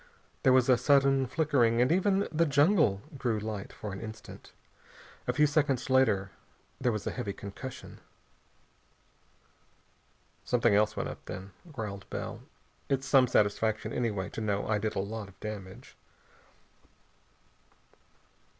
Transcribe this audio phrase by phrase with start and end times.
[0.41, 4.51] There was a sudden flickering and even the jungle grew light for an instant.
[5.27, 6.31] A few seconds later
[6.79, 7.99] there was a heavy concussion.
[10.43, 12.41] "Something else went up then," growled Bell.
[12.89, 15.95] "It's some satisfaction, anyway, to know I did a lot of damage."